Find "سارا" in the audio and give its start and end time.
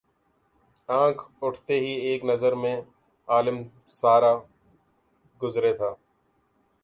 3.91-4.33